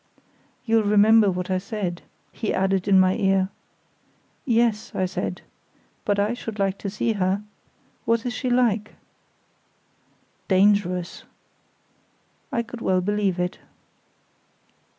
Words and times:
"You'll 0.65 0.81
remember 0.81 1.29
what 1.29 1.51
I 1.51 1.59
said," 1.59 2.01
he 2.31 2.55
added 2.55 2.87
in 2.87 2.99
my 2.99 3.13
ear. 3.17 3.49
"Yes," 4.45 4.91
I 4.95 5.05
said. 5.05 5.43
"But 6.05 6.17
I 6.17 6.33
should 6.33 6.57
like 6.57 6.79
to 6.79 6.89
see 6.89 7.13
her. 7.13 7.43
What 8.05 8.25
is 8.25 8.33
she 8.33 8.49
like?" 8.49 8.95
"Dangerous." 10.47 11.25
I 12.51 12.63
could 12.63 12.81
well 12.81 13.01
believe 13.01 13.39
it. 13.39 13.59